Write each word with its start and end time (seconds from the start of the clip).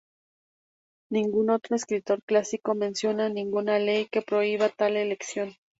Ningún 1.11 1.51
otro 1.51 1.75
escritor 1.75 2.23
clásico 2.23 2.73
menciona 2.73 3.29
ninguna 3.29 3.77
ley 3.77 4.07
que 4.07 4.23
prohibía 4.23 4.69
tal 4.69 4.97
elección. 4.97 5.53